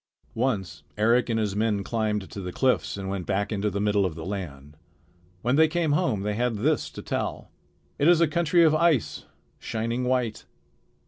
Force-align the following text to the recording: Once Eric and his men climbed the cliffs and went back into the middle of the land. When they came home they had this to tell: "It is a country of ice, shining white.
Once 0.33 0.81
Eric 0.97 1.29
and 1.29 1.39
his 1.39 1.55
men 1.55 1.83
climbed 1.83 2.23
the 2.23 2.51
cliffs 2.51 2.97
and 2.97 3.07
went 3.07 3.27
back 3.27 3.51
into 3.51 3.69
the 3.69 3.79
middle 3.79 4.03
of 4.03 4.15
the 4.15 4.25
land. 4.25 4.75
When 5.43 5.57
they 5.57 5.67
came 5.67 5.91
home 5.91 6.21
they 6.23 6.33
had 6.33 6.55
this 6.55 6.89
to 6.93 7.03
tell: 7.03 7.51
"It 7.99 8.07
is 8.07 8.19
a 8.19 8.27
country 8.27 8.63
of 8.63 8.73
ice, 8.73 9.25
shining 9.59 10.05
white. 10.05 10.45